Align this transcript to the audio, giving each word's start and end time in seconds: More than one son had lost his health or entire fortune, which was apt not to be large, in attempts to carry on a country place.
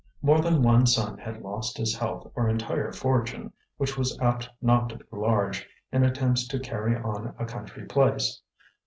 More 0.23 0.41
than 0.41 0.63
one 0.63 0.87
son 0.87 1.19
had 1.19 1.43
lost 1.43 1.77
his 1.77 1.95
health 1.95 2.25
or 2.33 2.49
entire 2.49 2.91
fortune, 2.91 3.53
which 3.77 3.99
was 3.99 4.17
apt 4.19 4.49
not 4.59 4.89
to 4.89 4.97
be 4.97 5.05
large, 5.11 5.69
in 5.91 6.03
attempts 6.03 6.47
to 6.47 6.59
carry 6.59 6.95
on 6.97 7.35
a 7.37 7.45
country 7.45 7.85
place. 7.85 8.41